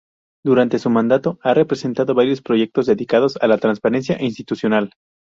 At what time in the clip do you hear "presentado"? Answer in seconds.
1.65-2.15